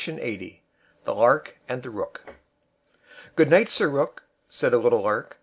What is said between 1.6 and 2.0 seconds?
AND THE